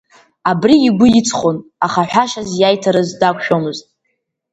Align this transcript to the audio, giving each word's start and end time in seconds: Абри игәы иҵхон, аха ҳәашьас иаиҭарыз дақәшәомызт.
Абри 0.49 0.75
игәы 0.87 1.07
иҵхон, 1.19 1.57
аха 1.85 2.01
ҳәашьас 2.09 2.49
иаиҭарыз 2.61 3.09
дақәшәомызт. 3.19 3.85